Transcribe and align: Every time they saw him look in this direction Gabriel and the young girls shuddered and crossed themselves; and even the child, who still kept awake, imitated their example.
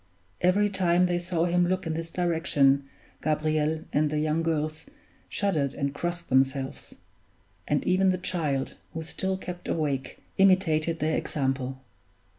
Every 0.41 0.67
time 0.67 1.05
they 1.05 1.19
saw 1.19 1.45
him 1.45 1.67
look 1.67 1.85
in 1.85 1.93
this 1.93 2.09
direction 2.09 2.85
Gabriel 3.21 3.83
and 3.93 4.09
the 4.09 4.17
young 4.17 4.41
girls 4.41 4.87
shuddered 5.29 5.75
and 5.75 5.93
crossed 5.93 6.27
themselves; 6.27 6.95
and 7.67 7.85
even 7.85 8.09
the 8.09 8.17
child, 8.17 8.77
who 8.95 9.03
still 9.03 9.37
kept 9.37 9.67
awake, 9.67 10.17
imitated 10.39 10.97
their 10.97 11.15
example. 11.15 11.83